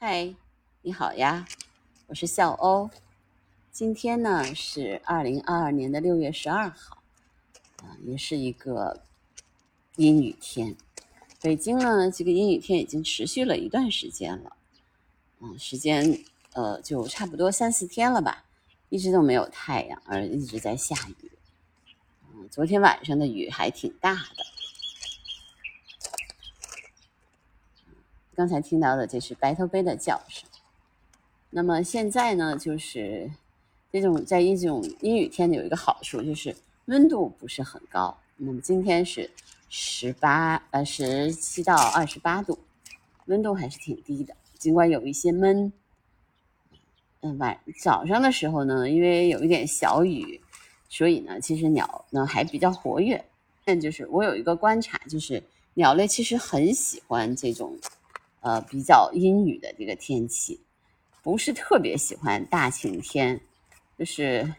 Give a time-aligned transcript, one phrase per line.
[0.00, 0.32] 嗨，
[0.82, 1.44] 你好呀，
[2.06, 2.88] 我是笑欧。
[3.72, 7.02] 今天呢是二零二二年的六月十二号，
[7.78, 9.02] 啊，也是一个
[9.96, 10.76] 阴雨天。
[11.42, 14.56] 北京呢，这个阴雨天已经持续了一段时间了，
[15.40, 16.22] 嗯，时间
[16.52, 18.44] 呃就差不多三四天了吧，
[18.90, 21.32] 一直都没有太阳，而一直在下雨。
[22.32, 24.46] 嗯，昨天晚上的雨还挺大的。
[28.38, 30.48] 刚才听到的这是白头鹎的叫声。
[31.50, 33.28] 那么现在呢，就是
[33.90, 38.16] 这种在一种阴雨天有一个好处，就是温度不是很高。
[38.36, 39.28] 那么今天是。
[39.70, 42.58] 十八呃十七到二十八度，
[43.26, 45.70] 温度还是挺低的，尽管有一些闷。
[47.20, 50.40] 嗯，晚早上的时候呢，因为有一点小雨，
[50.88, 53.22] 所以呢，其实鸟呢还比较活跃。
[53.62, 55.42] 但就是我有一个观察，就是
[55.74, 57.76] 鸟类其实很喜欢这种
[58.40, 60.60] 呃比较阴雨的这个天气，
[61.22, 63.40] 不是特别喜欢大晴天。
[63.98, 64.54] 就是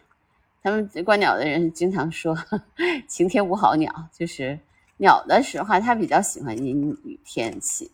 [0.62, 2.36] 他们观鸟的人经常说
[3.08, 4.58] “晴天无好鸟”，就是。
[5.02, 7.90] 鸟的时候，它比较喜欢阴雨天气，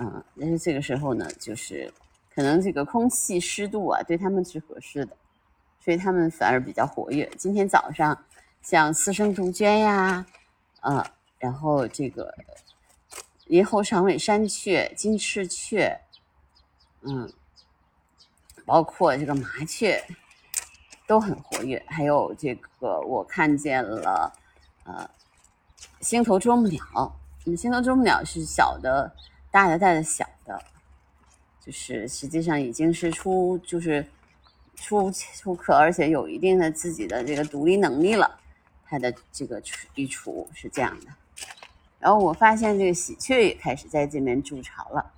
[0.00, 1.88] 嗯，但是这个时候呢，就是
[2.34, 5.16] 可能这个空气湿度啊，对它们是合适的，
[5.78, 7.30] 所以它们反而比较活跃。
[7.38, 8.20] 今天早上，
[8.62, 10.26] 像四生杜鹃呀，
[10.80, 11.06] 呃，
[11.38, 12.34] 然后这个
[13.50, 16.00] 银喉长尾山雀、金翅雀，
[17.02, 17.28] 嗯，
[18.64, 20.00] 包括这个麻雀
[21.04, 24.32] 都很活跃，还有这个我看见了，
[24.84, 25.10] 呃。
[26.00, 26.80] 星头啄木鸟，
[27.44, 29.12] 嗯，星头啄木鸟是小的，
[29.50, 30.62] 大的带着小的，
[31.60, 34.06] 就是实际上已经是出，就是
[34.76, 38.38] 出出壳，而且有一定的自己的这个独立能力了。
[38.84, 39.62] 它的这个
[39.94, 41.06] 育雏是这样的。
[42.00, 45.12] 然后我发现这个喜鹊也开始在这边筑巢了。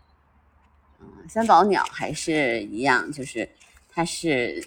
[1.00, 3.48] 嗯，三宝鸟还是一样，就是
[3.88, 4.62] 它是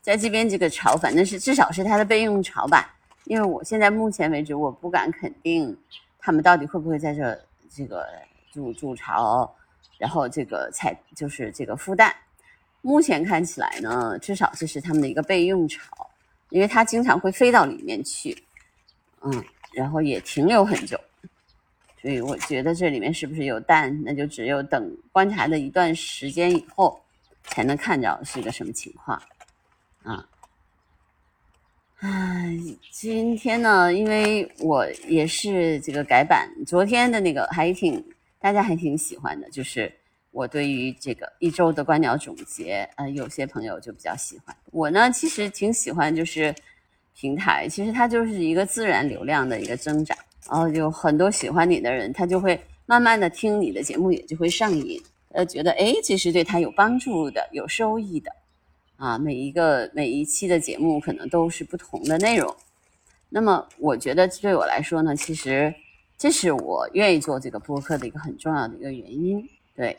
[0.00, 2.94] 在这边这个巢，反正是至少是它的备用巢吧。
[3.24, 5.76] 因为我现在目前为止，我不敢肯定
[6.18, 8.06] 他们到底会不会在这这个
[8.52, 9.50] 筑筑巢，
[9.96, 12.14] 然后这个采就是这个孵蛋。
[12.82, 16.06] 目前看起来呢，至少这是他们的一个备用巢，
[16.50, 18.36] 因为它经常会飞到里面去，
[19.22, 19.42] 嗯，
[19.72, 21.00] 然后也停留很久，
[22.04, 27.00] 所以我觉得这里面是不是有蛋，那就只有等观察的一段时间以后
[27.44, 29.18] 才能看着是一个什么情况，
[30.02, 30.28] 啊。
[32.00, 32.58] 唉，
[32.92, 38.04] 今天呢，因为我也是这个改版，昨天的那个还挺
[38.38, 39.90] 大家还挺喜欢的，就是
[40.30, 44.54] 我对于这个一周的观鸟总结，呃，有些朋友就比较喜欢。
[44.72, 46.54] 我呢，其实挺喜欢，就是
[47.14, 50.14] 平台，其实它就是一个自然流量的一个增长，
[50.50, 55.00] 然后有很多喜欢你的人，他就会慢慢的听你的节目，也就会上瘾，
[55.32, 58.30] 呃，觉得哎，这是对他有帮助的，有收益的。
[58.96, 62.54] 啊，每一个每一期的节目可能都是不同的内容，
[63.28, 65.74] 那么我觉得对我来说呢，其实
[66.16, 69.46] 这是我愿意做这个播客的一个很重要的一个原因。
[69.74, 69.98] 对，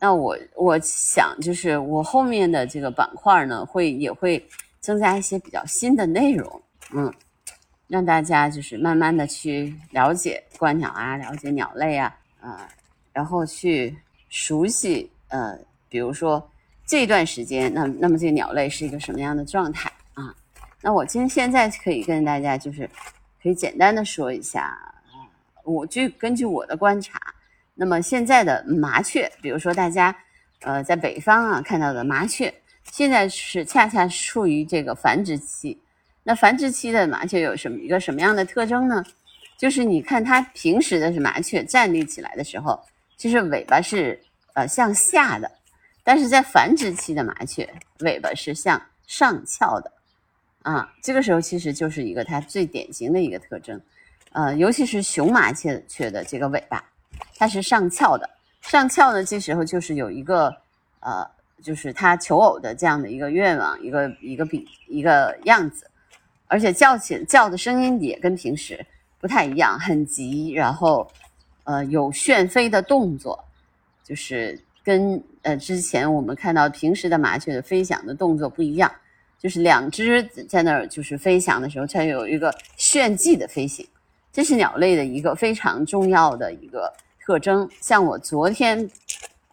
[0.00, 4.42] 那我我想就是我后面的这个板块呢，会也会
[4.80, 6.62] 增加一些比较新的内容，
[6.94, 7.12] 嗯，
[7.88, 12.68] 让大家就是慢慢的去了解观鸟啊，了解鸟类啊，啊，
[13.12, 13.96] 然后去
[14.28, 15.58] 熟悉呃，
[15.88, 16.50] 比如说。
[16.86, 20.34] 这段时间，那那么这个鸟类是一个什么样的状态啊？
[20.82, 22.86] 那我今现在可以跟大家就是
[23.42, 24.78] 可以简单的说一下，
[25.64, 27.18] 我就根据我的观察，
[27.72, 30.14] 那么现在的麻雀，比如说大家
[30.60, 32.52] 呃在北方啊看到的麻雀，
[32.92, 35.80] 现在是恰恰处于这个繁殖期。
[36.24, 39.04] 那繁殖期的麻雀有什么一个什么样的特征呢？
[39.56, 42.82] 就是你看它平时的是麻雀站立起来的时候，
[43.16, 44.20] 其实尾巴是
[44.54, 45.48] 呃向下的。
[46.02, 47.66] 但是在繁殖期的麻雀
[48.00, 49.90] 尾巴是向上翘的，
[50.60, 53.80] 啊，这个时候其实就是一个它最典型的一个特征，
[54.32, 56.84] 呃，尤其是雄麻雀雀的这个尾巴，
[57.38, 58.28] 它是上翘的，
[58.60, 60.54] 上翘呢，这时候就是有一个
[61.00, 61.26] 呃，
[61.62, 65.90] 就是它求偶的这样的一个愿望，一个一个比一个样子，
[66.54, 68.78] 而且叫起叫的声音也跟平时
[69.20, 71.10] 不太一样，很急，然后
[71.64, 73.42] 呃有旋飞的动作，
[74.04, 74.56] 就是。
[74.86, 78.92] 跟呃之前我们看到平时的麻雀的飞翔的动作不一样，
[79.38, 83.88] 就是两只在那儿就是飞翔的时候，它有一个炫技的飞行，
[84.30, 86.92] 这是鸟类的一个非常重要的一个
[87.24, 87.66] 特征。
[87.80, 88.86] 像我昨天，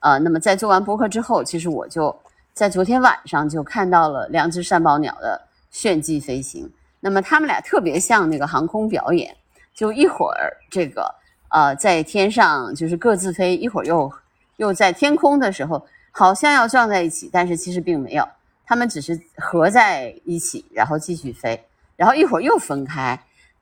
[0.02, 2.14] 呃，那么在做完播客之后，其实我就
[2.52, 6.70] 在昨天晚上就看到了两只山宝鸟的炫技飞行。
[7.02, 9.36] 那么他们俩特别像那个航空表演，
[9.74, 11.14] 就一会儿这个
[11.50, 14.10] 呃在天上就是各自飞，一会儿又。
[14.58, 18.28] 又在天空的时候，好像要撞在一起，但是其实并没有，
[18.64, 21.60] 他们只是合在一起，然后继续飞，
[21.96, 23.20] 然后一会儿又分开，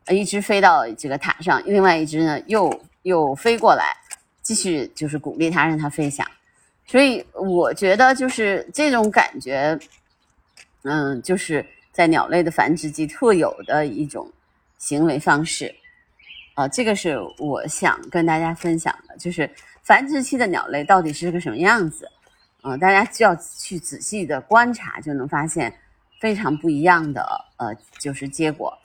[0.07, 3.95] 呃一只飞到这个塔上，另外一只呢又又飞过来，
[4.41, 6.27] 继续就是鼓励它让它飞翔。
[6.85, 9.79] 所以我觉得就是这种感觉，
[10.83, 14.31] 嗯，就是在鸟类的繁殖季特有的一种
[14.77, 15.73] 行为方式。
[16.55, 19.49] 啊，这个是我想跟大家分享的，就是
[19.81, 22.09] 繁殖期的鸟类到底是个什么样子。
[22.63, 25.73] 嗯，大家就要去仔细的观察，就能发现
[26.19, 27.25] 非常不一样的
[27.55, 28.77] 呃，就是结果。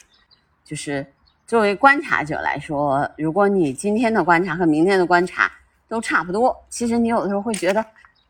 [0.65, 1.05] 就是
[1.47, 5.51] 作为观察者来说，如果你今天的观察和明天的观察
[5.89, 7.85] 都差不多，其实你有的时候会觉得，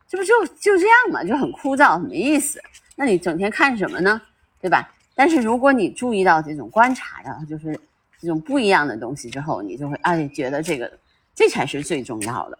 [0.07, 2.59] 这不就就这样嘛，就很枯燥，没意思。
[2.95, 4.19] 那你整天看什么呢？
[4.65, 4.91] 对吧？
[5.13, 7.79] 但是如果你注意到这种观察的，就是
[8.19, 10.91] 这种不一样的东西之后，你就会哎觉得这个
[11.35, 12.57] 这才是最重要的。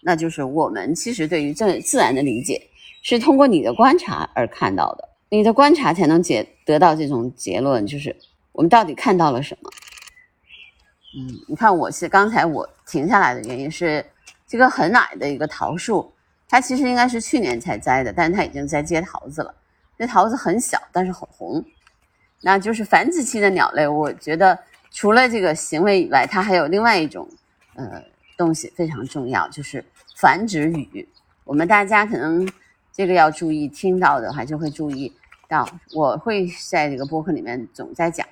[0.00, 2.62] 那就是我们其实对于这自然的理解，
[3.02, 5.08] 是通过你的观察而看到的。
[5.30, 8.14] 你的观察才能解得到这种结论，就是
[8.52, 9.68] 我们到底看到了什么。
[11.18, 14.06] 嗯，你看，我是刚才我停下来的原因是，
[14.46, 16.08] 这个很矮的一个桃树，
[16.48, 19.52] 它其实应该是去年才栽的，但是它已经在结桃子了。
[19.98, 21.62] 那桃子很小，但是很红。
[22.40, 24.58] 那就是繁殖期的鸟类，我觉得
[24.90, 27.28] 除了这个行为以外，它还有另外一种，
[27.74, 28.02] 呃。
[28.38, 29.84] 东西非常重要，就是
[30.14, 31.08] 繁殖语。
[31.42, 32.48] 我们大家可能
[32.92, 35.12] 这个要注意，听到的话就会注意
[35.48, 38.24] 到，我会在这个播客里面总在讲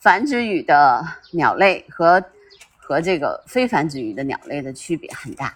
[0.00, 2.20] 繁殖语的鸟类和
[2.76, 5.54] 和这个非繁殖语的鸟类的区别很大。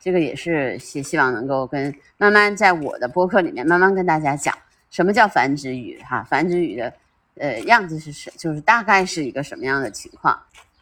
[0.00, 4.56] 这个也是希希望能够跟慢慢在我的播客里面慢慢跟大家讲
[4.90, 6.92] 什么叫繁殖语哈，繁殖语的
[7.36, 10.36] 呃样子是是就是大概是一个什么样的情况。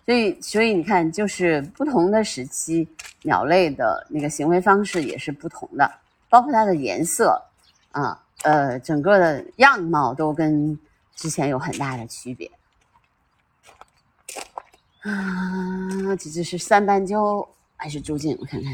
[0.06, 2.88] 所以，所以你看，就是不同的时期，
[3.24, 6.00] 鸟类的那个行为方式也是不同的，
[6.30, 7.38] 包括它的颜色，
[7.90, 10.78] 啊，呃，整个的样貌都跟
[11.14, 12.50] 之前有很大的区别。
[15.02, 18.34] 啊，这只是三斑鸠还是朱颈？
[18.40, 18.72] 我看看，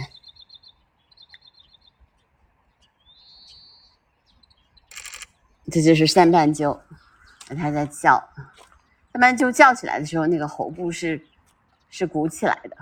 [5.71, 6.79] 这就是三斑鸠，
[7.49, 8.23] 它在叫。
[9.13, 11.25] 慢慢就叫起来的时候，那个喉部是
[11.89, 12.77] 是鼓起来的，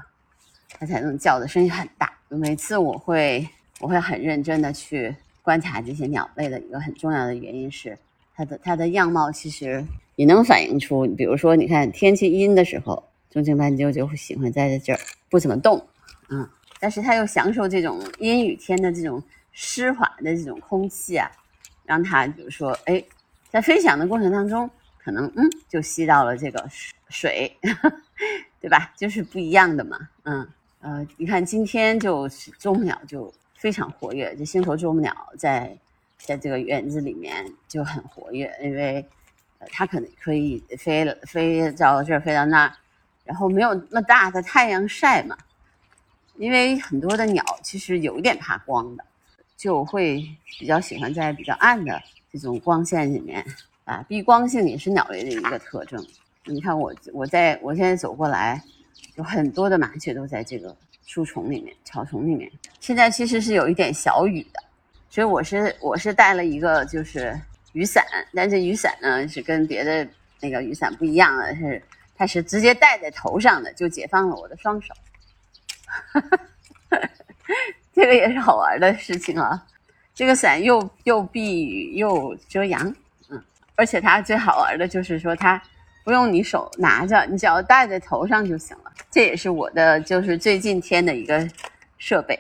[0.79, 2.11] 它才能叫的声音很大。
[2.29, 3.46] 每次我会
[3.81, 7.99] 我会很认真的去观察这些鸟类的一个很重要的原因是，
[8.34, 9.84] 它的它的样貌其实
[10.17, 14.99] 也能反映出，比如说你看天气阴的时候，中青斑鸠就会喜欢待在这儿
[15.29, 15.87] 不怎么动，
[16.31, 16.49] 嗯，
[16.81, 21.31] 但是它又享受这种阴雨天的这种湿滑的这种空气啊，
[21.84, 23.02] 让它比如说哎，
[23.50, 24.69] 在飞翔的过程当中。
[25.05, 26.64] 可能嗯，就吸到了这个
[27.08, 27.52] 水，
[28.61, 28.93] 对吧？
[28.96, 30.49] 就是不一样的嘛，嗯
[30.81, 32.29] 呃，你看今天就
[32.61, 35.76] 啄木鸟就非常活跃，这星头啄木鸟在
[36.19, 39.05] 在这个园子里面就很活跃，因为
[39.58, 42.73] 呃它可能可以飞了飞到这儿飞到那儿，
[43.25, 45.37] 然后没有那么大的太阳晒嘛，
[46.37, 49.05] 因为很多的鸟其实有一点怕光的，
[49.62, 50.28] 就会
[50.58, 53.46] 比较喜欢在比较暗的这种光线里面。
[53.84, 56.04] 啊，避光性也是鸟类的一个特征。
[56.46, 58.60] 你看我，我在我现在走过来，
[59.14, 60.74] 有很多的麻雀都在这个
[61.06, 62.50] 树丛里面、草丛里面。
[62.80, 64.60] 现在其实是有一点小雨的，
[65.08, 67.40] 所以我是我是带了一个就是
[67.72, 68.04] 雨伞，
[68.34, 70.08] 但这雨伞呢是跟别的
[70.40, 71.81] 那个雨伞不一样的，是
[72.16, 74.92] 它是直接戴在头上的，就解放了我的双手。
[75.86, 76.40] 哈 哈
[78.02, 79.64] 这个也是好玩的事情啊，
[80.12, 82.92] 这个伞又又避雨又遮阳。
[83.30, 83.40] 嗯
[83.76, 85.60] 而且它最好玩的就是说，它
[86.02, 88.92] 不用你手拿着，你只要戴在头上就行了。
[89.08, 91.48] 这也是我的就是最近添的一个
[91.96, 92.36] 设备。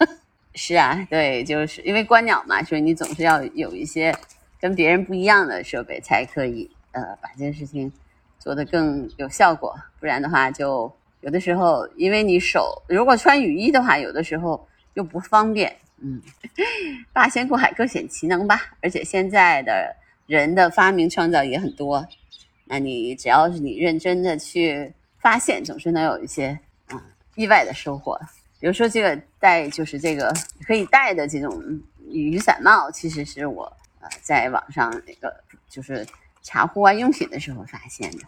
[0.54, 4.14] 是啊，对，就是因为观鸟嘛，所以你总是要有一些
[4.60, 7.90] 跟别人不一样的设备，才可以呃把这件事情
[8.38, 9.74] 做得更有效果。
[9.98, 14.68] 不然的话，就有的时候因为你手如果穿雨衣的话，有的时候
[14.98, 15.74] 又不方便。
[16.02, 16.20] 嗯，
[17.14, 18.60] 八仙过海各显其能吧。
[18.82, 19.96] 而且现在的。
[20.28, 22.06] 人的发明创造也很多，
[22.66, 26.48] 那你只要是你认真的去发现，总是能有一些
[26.88, 27.02] 啊
[27.34, 28.14] 意外的收获。
[28.60, 30.30] 比如说这个戴就是这个
[30.66, 31.58] 可以戴的这种
[32.10, 33.64] 雨伞帽，其实是我
[34.02, 35.34] 呃在网上那个
[35.66, 36.06] 就是
[36.42, 38.24] 查户外用品的时候发现的。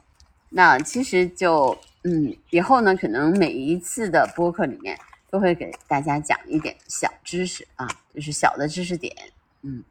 [0.48, 4.98] 那其实就嗯以后呢，可能每一次的播客里面
[5.30, 9.14] 都会给大家讲一点小知识啊，就是小的知识点，
[9.62, 9.82] 嗯。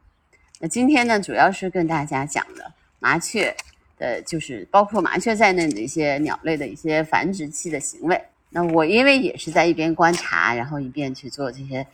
[0.62, 3.56] 那今天呢，主要是跟大家讲的麻雀
[3.96, 8.22] 的，就是包括麻雀在内的一些鸟类的一些繁殖期的行为。
[8.50, 11.86] 那我因为也是在一边观察，然后一边去做这些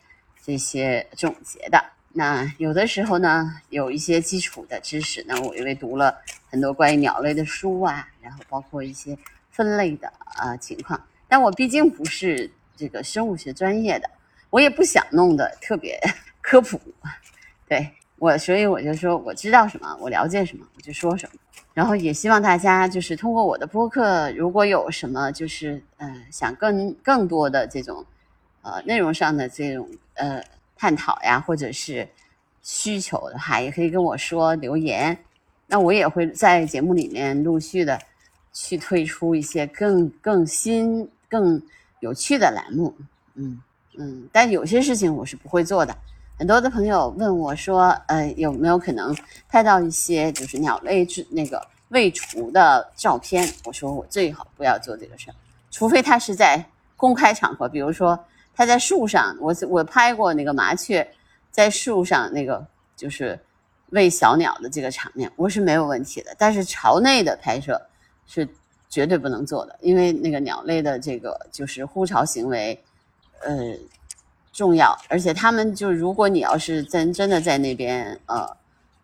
[0.42, 1.80] 这些总结的。
[2.12, 6.16] 那有的时候呢，有一些基础的知识，那我因为读了
[6.50, 9.16] 很多关于鸟类的书啊，然后包括一些
[9.50, 14.10] 分类的啊情况，但我毕竟不是这个生物学专业的，
[14.50, 15.98] 我也不想弄得特别
[16.42, 16.80] 科普，
[17.68, 21.38] 对我，所以我就说我知道什么，我了解什么，我就说什么。
[21.74, 28.04] 然后也希望大家就是通过我的播客，如果有什么就是呃想更更多的这种
[28.62, 30.42] 呃内容上的这种呃。
[30.78, 32.06] 探讨呀，或者是
[32.60, 35.16] 需求的话，也可以跟我说留言。
[35.66, 37.98] 那我也会在节目里面陆续的
[38.52, 41.58] 去推出一些更更新、更
[42.00, 42.94] 有趣的栏目。
[43.34, 43.60] 嗯
[43.98, 45.96] 嗯，但有些事情我是不会做的。
[46.38, 49.16] 很多的朋友问我说，呃，有没有可能
[49.48, 53.48] 拍到一些就是鸟类之那个未除的照片？
[53.64, 55.34] 我说我最好不要做这个事儿，
[55.70, 56.64] 除非它是在
[56.96, 58.18] 公开场合，比如说。
[58.58, 61.06] 它在树上，我我拍过那个麻雀
[61.50, 63.38] 在树上那个就是
[63.90, 66.34] 喂小鸟的这个场面，我是没有问题的。
[66.38, 67.78] 但是巢内的拍摄
[68.26, 68.48] 是
[68.88, 72.78] 绝对不能做的，因为那个鸟类的这个就是呼巢行为，
[73.40, 73.74] 呃
[74.52, 78.48] 重要，而且他们就如果你要是真真的在那边呃，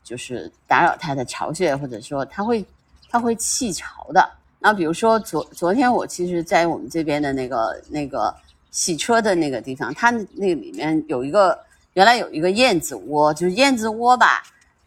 [0.03, 2.65] 就是打扰它的巢穴，或者说它会
[3.11, 4.31] 它会弃巢的。
[4.59, 8.35] 那比如说昨昨天我其实，在我们这边的那个那个。
[8.75, 11.59] 洗车的那个地方，它那里面有一个，
[11.93, 14.43] 原来有一个燕子窝，就是燕子窝吧，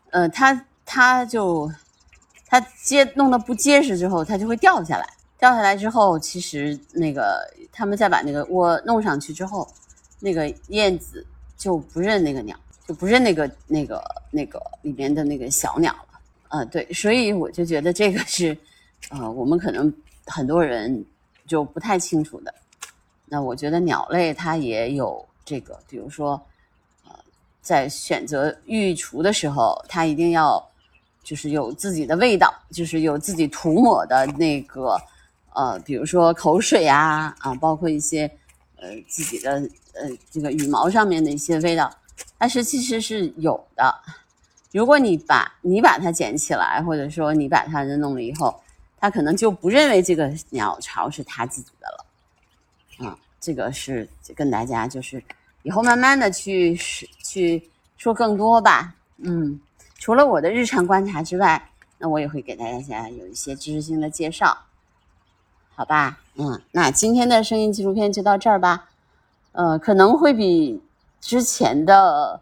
[0.10, 1.72] 呃，它它就
[2.58, 5.06] 它结弄得不结实之后，它就会掉下来，
[5.38, 9.68] 掉下来之后，其实那个他们再把那个窝弄上去之后，
[10.22, 11.26] 那个燕子
[11.58, 12.58] 就不认那个鸟，
[12.88, 18.58] 就不认那个那个那个里面的那个小鸟了，呃，对，所以我就觉得这个是，
[19.10, 19.94] 呃，我们可能
[20.26, 21.04] 很多人
[21.46, 22.54] 就不太清楚的。
[23.26, 26.42] 那我觉得鸟类它也有这个，比如说，
[27.06, 27.12] 呃，
[27.62, 30.66] 在选择育雏的时候，它一定要
[31.26, 34.96] 就是有自己的味道，就是有自己涂抹的那个，
[35.54, 38.32] 呃，比如说口水啊，啊，包括一些
[38.78, 39.54] 呃自己的
[39.96, 41.92] 呃这个羽毛上面的一些味道，
[42.38, 43.94] 但是其实是有的。
[44.72, 48.62] 如果你把你把它捡起来，或者说你把它弄了以后，
[49.00, 53.10] 它可能就不认为这个鸟巢是它自己的了。
[53.10, 55.24] 啊，这个是跟大家就是
[55.64, 56.76] 以后慢慢的去
[57.24, 58.94] 去说更多吧。
[59.18, 59.60] 嗯，
[60.06, 64.56] 除了我的日常观察之外，那我也会给大家有一些知识性的介绍，
[65.74, 66.20] 好吧？
[66.36, 68.88] 嗯，那今天的声音纪录片就到这儿吧。
[69.54, 70.80] 呃，可能会比
[71.20, 72.40] 之前的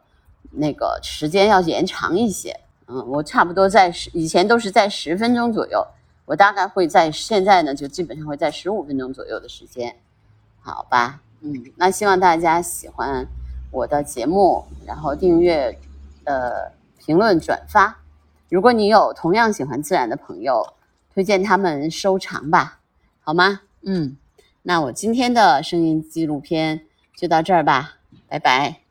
[0.51, 2.59] 那个时间要延长一些。
[2.87, 5.87] 嗯，我差不多在十以前都是在十分钟左右，
[6.25, 9.95] 我大概会在现在呢就基本上会在十五分钟左右的时间。
[10.59, 13.25] 好吧，嗯，那希望大家喜欢
[13.71, 15.79] 我的节目，然后订阅、
[16.25, 16.69] 呃，
[17.05, 17.97] 评论、转发。
[18.49, 20.73] 如果你有同样喜欢自然的朋友，
[21.13, 22.79] 推荐他们收藏吧，
[23.21, 23.61] 好吗？
[23.81, 24.15] 嗯，
[24.61, 26.85] 那我今天的声音纪录片
[27.17, 27.95] 就到这儿吧，
[28.29, 28.82] 拜拜。